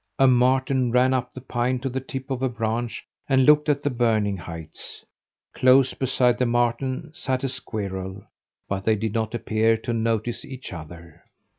A 0.17 0.25
marten 0.27 0.89
ran 0.91 1.13
up 1.13 1.31
the 1.31 1.41
pine 1.41 1.77
to 1.81 1.87
the 1.87 1.99
tip 1.99 2.31
of 2.31 2.41
a 2.41 2.49
branch, 2.49 3.05
and 3.29 3.45
looked 3.45 3.69
at 3.69 3.83
the 3.83 3.91
burning 3.91 4.35
heights. 4.35 5.05
Close 5.53 5.93
beside 5.93 6.39
the 6.39 6.47
marten 6.47 7.13
sat 7.13 7.43
a 7.43 7.49
squirrel, 7.49 8.23
but 8.67 8.83
they 8.83 8.95
did 8.95 9.13
not 9.13 9.35
appear 9.35 9.77
to 9.77 9.93
notice 9.93 10.43
each 10.43 10.73
other. 10.73 11.23